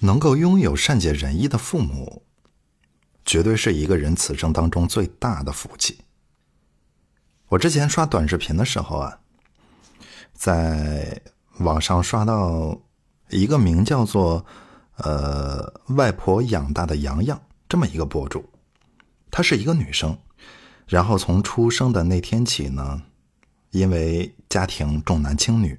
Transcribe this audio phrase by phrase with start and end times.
[0.00, 2.22] 能够拥有善解人意的父母，
[3.24, 5.98] 绝对是一个人此生当中最大的福气。
[7.48, 9.20] 我之前刷短视频的时候啊，
[10.34, 11.20] 在
[11.58, 12.78] 网上刷到
[13.30, 14.44] 一个名叫做
[14.98, 18.48] “呃外婆养大的洋洋”这么一个博主，
[19.30, 20.16] 她是一个女生，
[20.86, 23.02] 然后从出生的那天起呢，
[23.70, 25.78] 因为家庭重男轻女，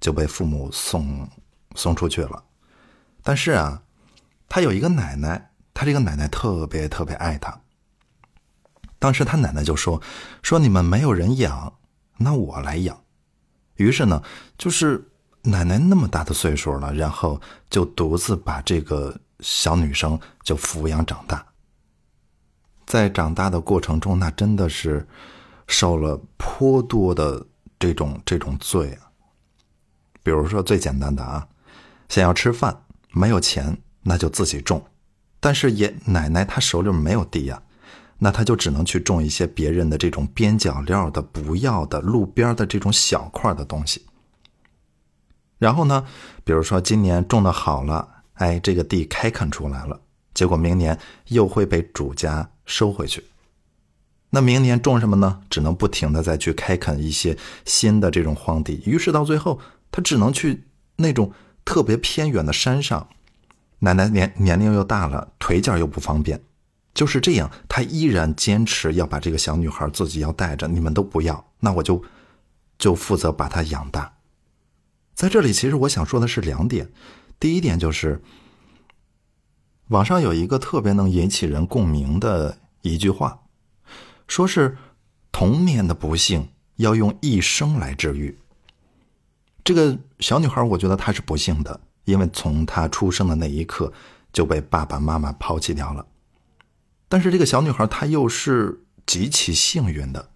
[0.00, 1.28] 就被父母送
[1.76, 2.42] 送出去了。
[3.22, 3.82] 但是啊，
[4.48, 7.60] 她有一个奶奶，她这个奶奶特别特别爱她。
[8.98, 10.02] 当时他奶奶就说
[10.44, 11.72] ：“说你们没有人养，
[12.18, 13.02] 那我来养。”
[13.76, 14.22] 于是呢，
[14.58, 15.08] 就是
[15.40, 17.40] 奶奶那么大的岁数了，然后
[17.70, 21.46] 就独自把这个小女生就抚养长大。
[22.84, 25.08] 在长大的过程中，那真的是
[25.66, 27.42] 受了颇多的
[27.78, 29.08] 这种这种罪啊。
[30.22, 31.48] 比如说最简单的啊，
[32.10, 34.84] 想要吃饭没有钱，那就自己种。
[35.38, 37.62] 但是爷奶奶她手里没有地呀。
[38.22, 44.04] 那他就只能去种一些别人的这种边角料的、不要的、路边的这种小块的东西。
[45.56, 46.04] 然后呢，
[46.44, 49.98] 比如说今年种的好了，哎，这个地开垦出来了，
[50.34, 53.24] 结果明年又会被主家收回去。
[54.28, 55.40] 那明年种什么呢？
[55.48, 57.34] 只能不停的再去开垦一些
[57.64, 58.82] 新的这种荒地。
[58.84, 59.58] 于是到最后，
[59.90, 60.64] 他只能去
[60.96, 61.32] 那种
[61.70, 63.08] 特别偏远的山上。
[63.78, 66.42] 奶奶年年龄又大了，腿脚又不方便。
[66.92, 72.02] 就是这样，他依然坚持要把这个小女孩自己要带着，你们都不要，那我就
[72.76, 74.12] 就负责把她养大。
[75.14, 76.90] 在这里，其实我想说的是两点。
[77.38, 78.20] 第一点就是，
[79.90, 83.42] 网上有一个特别能引起人共鸣的一句话，
[84.26, 84.76] 说是
[85.30, 88.39] 童年的不幸要用一生来治愈。
[89.62, 93.92] 这个小女孩，我觉得她是不幸的，因为从她出生的那一刻
[94.32, 96.04] 就被爸爸妈妈抛弃掉了。
[97.08, 100.30] 但是这个小女孩她又是极其幸运的，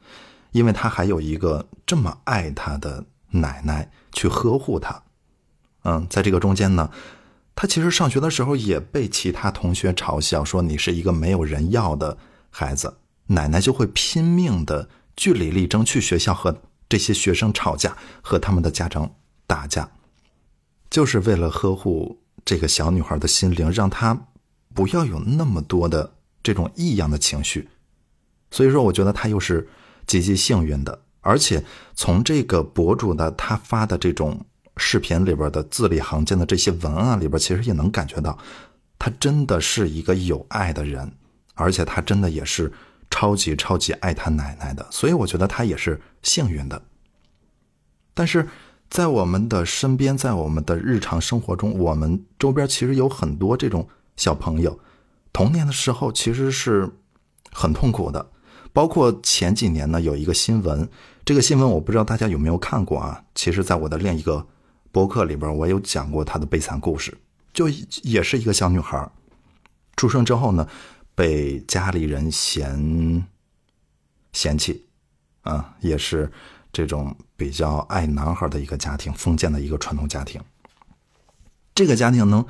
[0.53, 5.03] 因为她还有一个这么爱她的奶奶去呵护她。
[5.85, 6.91] 嗯，在这个中间呢，
[7.55, 12.17] 她其实上学的时候也被其他同学嘲笑说你是一个没有人要的
[12.51, 19.15] 孩子，奶奶就会拼命的据理力争去学校和这些学生吵架，和他们的家长
[19.47, 19.91] 打架，
[20.91, 24.27] 就是为了呵护这个小女孩的心灵，让她
[24.75, 26.15] 不要有那么多的。
[26.45, 27.71] 这种异样的情绪，
[28.51, 29.67] 所以说，我觉得他又是
[30.07, 31.01] 极其幸运的。
[31.23, 31.65] 而且
[31.95, 34.45] 从这个博主的他发的这种
[34.77, 38.39] 视频里边的字里行间的这些文案里边，其实也能感觉到，
[38.99, 41.11] 他真的是一个有爱的人，
[41.55, 42.71] 而且他真的也是
[43.15, 44.85] 超级超级爱他奶奶的。
[44.91, 46.83] 所以我觉得他也是幸运的。
[48.13, 48.49] 但是
[48.91, 53.87] 在我们的身边，在我们的日常生活中，我们周边其实有很多这种
[54.17, 54.81] 小朋友。
[55.33, 56.91] 童年的时候其实是
[57.53, 58.31] 很痛苦的，
[58.73, 60.89] 包括前几年呢有一个新闻，
[61.25, 63.23] 这个新闻我不知道大家有没有看过啊？
[63.37, 64.45] 其实，在我的另一个
[64.91, 67.17] 博客里边，我有讲过她的悲惨故事，
[67.53, 67.69] 就
[68.03, 69.09] 也是一个小女孩，
[69.97, 70.69] 出生之后呢，
[71.15, 73.27] 被家里人嫌
[74.33, 74.87] 嫌弃，
[75.43, 76.31] 啊，也是
[76.73, 80.41] 这种比较爱男孩的一个家庭，封建的一个传统家庭，
[81.75, 82.47] 这个家庭能。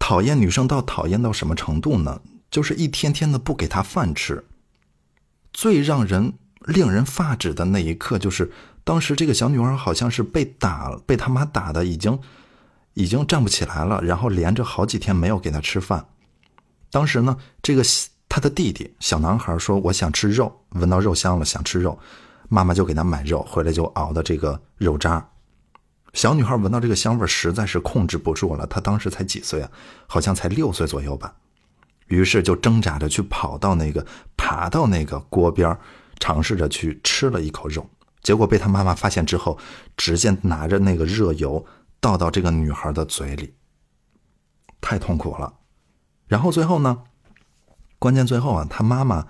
[0.00, 2.22] 讨厌女生到讨厌到什么程度呢？
[2.52, 4.44] 就是一天天的不给她饭吃。
[5.52, 8.52] 最让人令人发指的那一刻，就是
[8.84, 12.16] 当时这个小女孩好像是被打，被他妈打的已经
[12.94, 16.06] 已经站不起来了，然后连着好几天没有给她吃饭。
[16.90, 17.82] 当时呢，这个
[18.28, 21.98] 他的弟弟小男孩说：“我想吃肉，闻到肉香了，想吃肉。”
[22.50, 25.28] 妈妈就给他买肉，回来就熬的这个肉渣。
[26.14, 28.66] 小女孩闻到这个香味实在是控制不住了。
[28.66, 29.70] 她当时才几岁啊？
[30.06, 31.34] 好像才六岁左右吧。
[32.06, 35.78] 于是就挣扎着去跑到那个，爬到那个锅边，
[36.18, 37.86] 尝试着去吃了一口肉。
[38.22, 39.58] 结果被她妈妈发现之后，
[39.94, 41.64] 直接拿着那个热油
[42.00, 43.52] 倒到这个女孩的嘴里，
[44.80, 45.52] 太痛苦了。
[46.28, 47.02] 然后最后呢，
[47.98, 49.26] 关键最后啊，她妈妈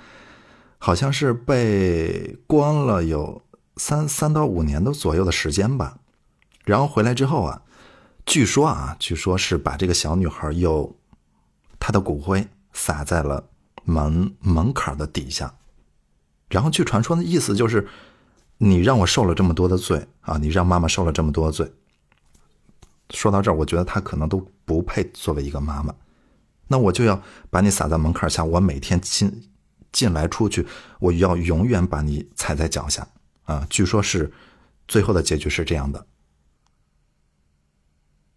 [0.79, 3.43] 好像是被关了有
[3.77, 5.99] 三三到五年的左右的时间吧。
[6.65, 7.63] 然后回来之后啊，
[8.27, 10.97] 据说啊，据说是把这个小女孩又
[11.79, 13.49] 她的骨灰撒在了
[13.85, 15.55] 门门槛的底下，
[16.51, 17.89] 然后据传说的意思就是，
[18.59, 21.73] 你让我受了这么多的罪啊，你让妈妈受了这么多罪。
[23.11, 25.95] 说到这儿，我觉得她可能都不配作为一个妈妈，
[26.69, 29.51] 那我就要把你撒在门槛下，我每天进
[29.91, 30.67] 进来出去，
[31.01, 33.09] 我要永远把你踩在脚下
[33.45, 33.67] 啊。
[33.69, 34.33] 据说是
[34.87, 36.07] 最后的结局是这样的。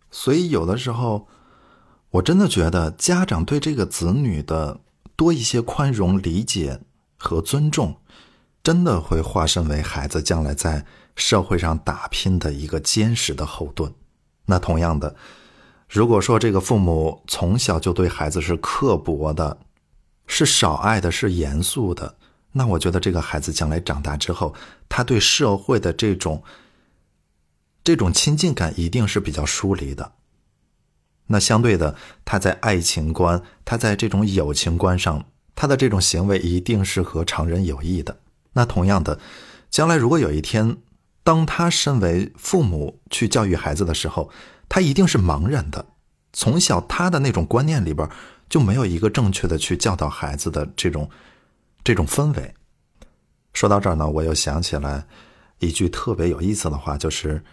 [0.09, 1.27] 所以有的时候，
[2.11, 4.81] 我真的觉得家长对这个子女的
[5.15, 6.81] 多一些宽容、理解
[7.17, 8.01] 和尊重，
[8.63, 10.85] 真的会化身为孩子将来在
[11.15, 13.93] 社会上打拼的一个坚实的后盾。
[14.45, 15.15] 那同样的，
[15.91, 19.57] 如果说这个父母从小就对孩子是刻薄的，
[20.25, 22.15] 是少爱的，是严肃的，
[22.53, 24.55] 那我觉得这个孩子将来长大之后，
[24.87, 26.41] 他对社会的这种
[27.83, 30.13] 这种亲近感一定是比较疏离的。
[31.27, 38.17] 那相对的，他在爱情观，他在这种友情观上，他的这种行为一定是和常人有异的。
[38.53, 39.19] 那同样的，
[39.69, 40.77] 将来如果有一天，
[41.21, 44.29] 当他身为父母去教育孩子的时候，
[44.71, 45.85] 他一定是茫然的。
[46.31, 48.09] 从小他的那种观念里边
[48.47, 51.09] 就没有一个正确的去教导孩子的这种
[51.83, 52.53] 这种氛围。
[53.51, 55.05] 说到这儿呢，我又想起来
[55.59, 57.43] 一句特别有意思的话，就是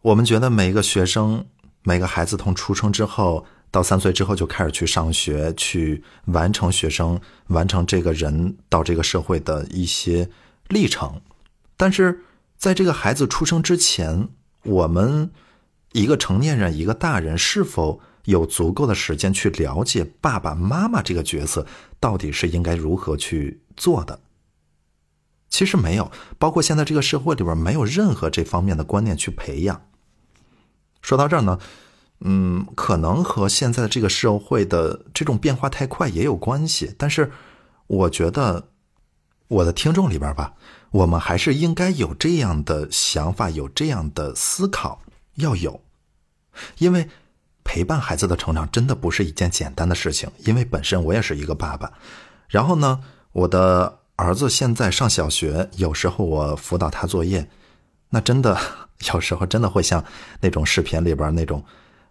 [0.00, 1.44] 我们觉得每一个学生、
[1.82, 10.30] 每个孩子从出生之后到三岁之后就开始去上学，去完成学生完成这个人到这个社会的一些
[10.68, 11.20] 历程，
[11.76, 12.24] 但是。
[12.58, 14.30] 在这个孩子出生之前，
[14.64, 15.30] 我们
[15.92, 21.66] 一个成年人、一个大人是否有足够的时间去了解爸爸妈妈这个角色
[21.98, 24.20] 到底是应该如何去做的？
[25.48, 29.80] 其实没有，包括现在这个社会里边没有任何这方面的观念去培养。
[31.00, 31.58] 说到这儿呢，
[32.20, 37.32] 嗯，可能和现在的这个社会的这种变化太快也有关系，但是
[37.86, 38.68] 我觉得
[39.48, 40.52] 我的听众里边吧。
[40.90, 45.02] 我们还是应该有这样的想法，有这样的思考，
[45.38, 45.80] 要有，
[46.78, 47.08] 因为
[47.64, 50.30] 陪伴孩子的成长真的不是一件简单的事情。
[50.44, 51.92] 因为本身我也是一个爸爸，
[52.48, 53.00] 然后呢，
[53.32, 57.48] 我的儿子现在上小学，有时候我辅导他作业，
[58.10, 58.58] 那真的
[59.12, 60.04] 有时候真的会像
[60.40, 61.64] 那种视频里边那种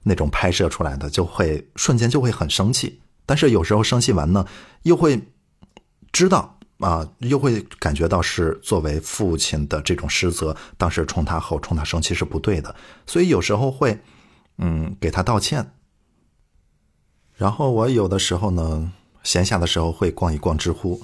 [0.04, 3.02] 那种拍摄出来的，就会瞬间就会很生气。
[3.26, 4.46] 但是有时候生气完呢，
[4.84, 5.22] 又会
[6.12, 6.57] 知道。
[6.80, 12.76] 啊，又会感觉到是作为父亲的这种失责，当时冲他吼、冲他生气是不对的，
[13.08, 14.00] 所以有时候会，
[14.60, 15.72] 嗯，给他道歉。
[17.36, 18.92] 然后我有的时候呢，
[19.24, 21.02] 闲暇的时候会逛一逛知乎，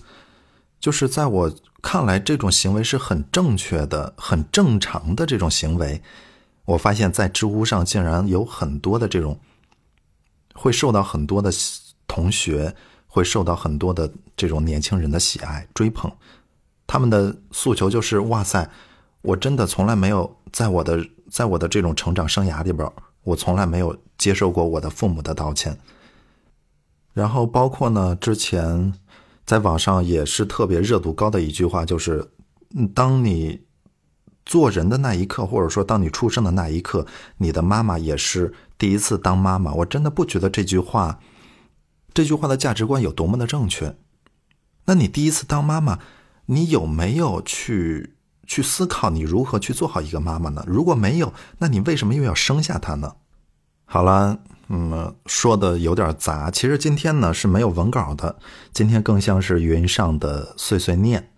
[0.80, 6.02] 就是在我看来，这种行为是很正确的、很正常的这种行为。
[6.66, 9.40] 我发现，在知乎上竟然有很多的这种，
[10.54, 11.52] 会受到很多的
[12.08, 12.76] 同学。
[13.14, 16.12] 会受到很多的这种年轻人的喜爱追捧，
[16.88, 18.68] 他们的诉求就是哇塞，
[19.22, 22.92] 我真的从来没有在我的在我的这种成长生涯里边，
[23.24, 25.78] 我从来没有接受过我的父母的道歉。
[27.14, 28.92] 然后包括呢，之前
[29.46, 32.32] 在网上也是特别热度高的一句话，就是
[32.96, 33.62] 当你
[34.44, 37.06] 做人的那一刻，或者说当你出生的那一刻，
[37.38, 39.72] 你的妈妈也是第一次当妈妈。
[39.72, 41.20] 我真的不觉得这句话。
[42.14, 43.96] 这句话的价值观有多么的正确？
[44.86, 46.00] 那你第一次当妈妈，
[46.48, 48.16] 你有没有去
[48.46, 50.64] 去思考你如何去做好一个妈妈呢？
[50.68, 53.14] 如果没有，那你为什么又要生下她呢？
[53.86, 56.52] 好了，嗯，说的有点杂。
[56.52, 58.38] 其实今天呢是没有文稿的，
[58.74, 61.30] 今天更像是云上的碎碎念。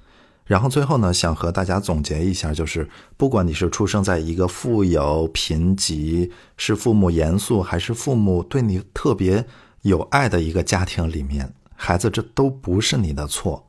[0.45, 9.45] 然后最后呢，想和大家总结一下，就是不管你是出生在一个富有、贫瘠，是父母严肃，还是父母对你特别。
[9.85, 13.67] 有爱的一个家庭里面，孩子这都不是你的错。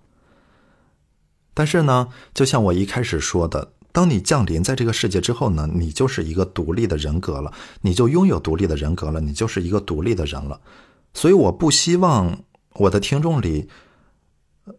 [1.52, 10.58] 但是呢，就像我一开始说的，当你降临在这个世界之后呢，你就是一个独立的人格了，你就拥有独立的人格了，你就是一个独立的人了。
[11.12, 12.42] 所以，我不希望
[12.72, 13.68] 我的听众里，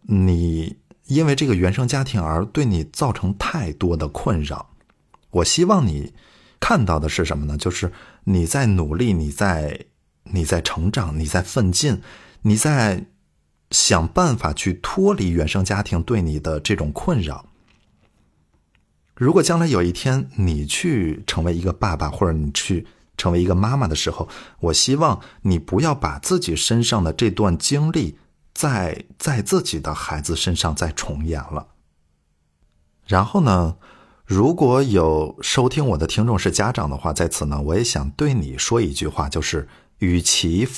[0.02, 0.76] 你
[1.06, 4.70] 因为这个原生家庭而对你造成太多的困扰。
[5.30, 6.12] 我希望你
[6.58, 7.56] 看到的是什么呢？
[7.56, 7.92] 就是
[8.24, 9.86] 你在努力，你在。
[10.32, 12.00] 你在成长，你在奋进，
[12.42, 13.06] 你在
[13.70, 17.46] 想办法去脱离原生家庭对你的这种困扰。
[19.14, 24.28] 如果将来有一天你去成为一个爸爸，或者你去成为一个妈妈的时候，
[24.60, 28.16] 我希望你不要把自己身上的这段经历
[28.54, 31.68] 在在自己的孩子身上再重演了。
[33.06, 33.76] 然后呢，
[34.24, 39.68] 如果有收听我的听众是家长的话，在此呢，我也想对你说一句话，就是。
[39.98, 40.68] 与其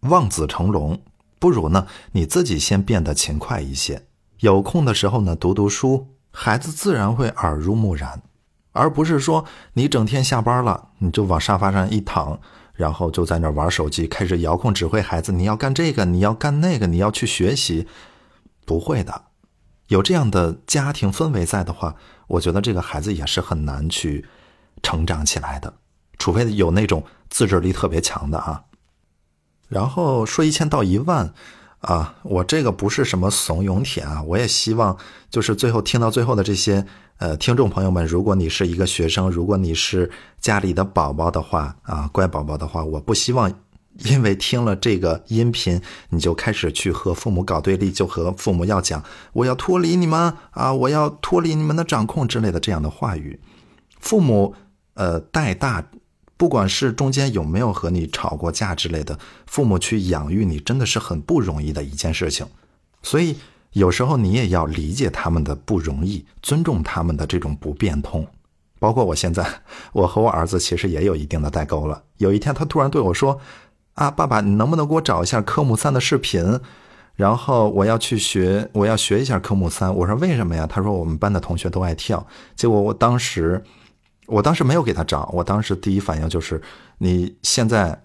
[0.00, 1.00] 望子成龙，
[1.38, 4.06] 不如呢你自己先变得勤快一些。
[4.40, 8.22] 有空的时候呢读读书，孩子自然会耳濡目染，
[8.72, 12.38] 而不是说你整天下班了你就往沙发上一躺，
[12.74, 17.88] 然后就在那玩手机，开始遥控指挥孩子你要干这个，你要干那个，你要去学习。
[18.64, 19.22] 不会的，
[19.86, 21.96] 有这样的家庭氛围在的话，
[22.26, 24.26] 我觉得这个孩子也是很难去
[24.82, 25.74] 成长起来的，
[26.18, 27.02] 除非有那种。
[27.28, 28.64] 自制力特别强的啊，
[29.68, 31.32] 然后说一千到一万。
[31.80, 34.98] 啊，我这个不是什么怂恿帖啊，我也希望
[35.30, 36.84] 就是最后听到最后的这些
[37.18, 43.48] 呃听众朋友们，如果你是一个学生，如果你是家里的宝宝的话啊，乖宝宝的话，我不希望
[43.98, 49.00] 因为听了这个音频，你就开始去和父母搞对立，就和父母要讲
[49.32, 53.40] 我要脱离你们啊，我要脱离你们的掌控之类的这样的话语，
[54.00, 54.56] 父母
[54.94, 55.86] 呃带大。
[56.38, 62.46] 不管是中间有没有和你吵过架之类的，父母去养育你真的是很不容易的一件事情，
[63.02, 63.36] 所以
[63.72, 68.24] 有时候你也要理解他们的不容易，尊重他们的这种不变通。
[68.78, 69.44] 包括我现在，
[69.92, 72.04] 我和我儿子其实也有一定的代沟了。
[72.18, 73.40] 有一天他突然对我说
[73.94, 76.60] ：“啊，爸爸，你能不能给我找一下科目三的视频？
[77.16, 83.60] 然后我要去学，我要学一下科目三。”我说：“为什么呀？”他说：“我们班的同学都爱跳。”结果我当时。
[84.28, 86.60] 我当时没有给他涨，我当时第一反应就是，
[86.98, 87.98] 你现在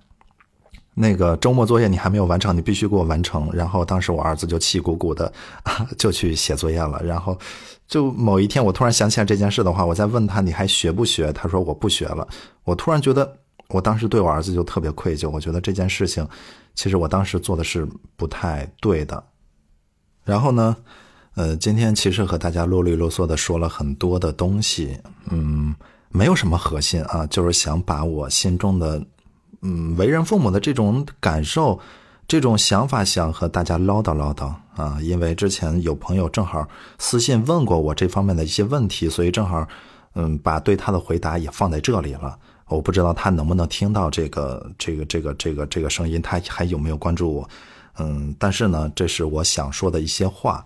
[0.96, 3.50] 那个周末作业你还没有完成，你必须给我完成。
[3.52, 5.32] 然后当时我儿子就气鼓鼓的，
[5.98, 7.02] 就去写作业了。
[7.04, 7.38] 然后
[7.88, 11.34] 就某一天我突然想起来这件事的话，我再问他你还学不学？
[11.34, 12.28] 他说我不学了。
[12.64, 13.38] 我突然觉得，
[13.68, 15.30] 我当时对我儿子就特别愧疚。
[15.30, 16.26] 我觉得这件事情
[16.74, 19.22] 其实我当时做的是不太对的。
[20.24, 20.78] 然后呢，
[21.36, 24.98] 呃，今天其实和大家啰里啰嗦的说了很多的东西，
[25.30, 25.76] 嗯。
[26.14, 29.04] 没有什么核心啊，就是想把我心中的，
[29.64, 31.80] 嗯，为人父母的这种感受、
[32.28, 35.00] 这种想法，想和大家唠叨唠叨啊。
[35.02, 36.68] 因为之前有朋友正好
[37.00, 39.68] 私信问过我这方面的一些问题，所以正好，
[40.14, 42.38] 嗯，把对他的回答也放在这里了。
[42.68, 47.50] 我不知道他能不能听到这个、这个、这个、这个、这个声音，他还有没有关注我？
[47.98, 50.64] 嗯，但是呢，这是我想说的一些话。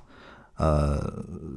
[0.57, 1.09] 呃，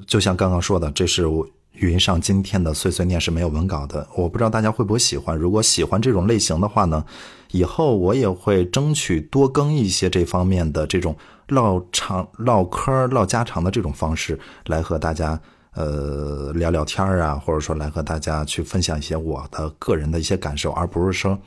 [0.07, 1.45] 就像刚刚说的，这是我。
[1.73, 5.37] 语音上今天的碎碎念是没有文稿的，我不知道大家会不会喜欢。
[5.37, 7.05] 如果喜欢这种类型的话呢，
[7.53, 11.17] 以后我也会争取多更一些这方面的这种
[11.49, 15.41] 唠长唠嗑、唠家常的这种方式，来和大家
[15.75, 21.39] 呃聊聊天啊，或者说来和大家去分享一些我的个人的一些感受，而不是说，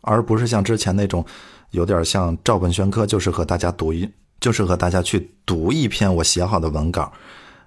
[0.00, 1.22] 而不是像之前那种
[1.72, 4.08] 有点像照本宣科，就是和大家读一，
[4.40, 7.12] 就是和大家去读一篇我写好的文稿。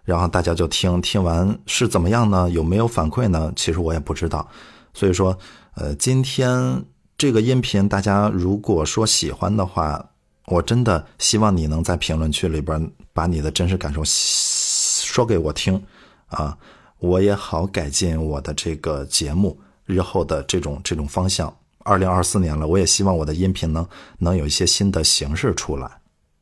[0.04, 2.50] 然后大家就听听完是怎么样呢？
[2.50, 3.54] 有没有反馈呢？
[3.56, 4.48] 其实我也不知道。
[4.94, 5.38] 所以说，
[5.76, 6.84] 呃，今天
[7.18, 10.04] 这个音频大家如果说喜欢的话，
[10.48, 15.82] 我真的希望你能在评论区里边把你的真实感受说给我听
[16.28, 16.58] 啊，
[16.98, 21.56] 我也好改进我的这个节目日后的这种这种方向。
[21.84, 25.90] 二零二四年了，我也希望我的音频能能有一些新的形式出来。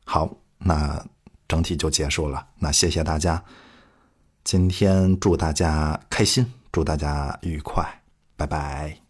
[0.04, 1.04] 好，那。
[1.50, 3.42] 整体就结束了，那谢谢大家，
[4.44, 7.84] 今天祝大家开心，祝大家愉快，
[8.36, 9.09] 拜拜。